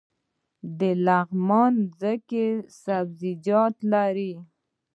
د 0.79 0.81
لغمان 1.05 1.73
ځمکې 1.99 2.45
سبزیجات 2.83 3.75
لري 3.93 4.33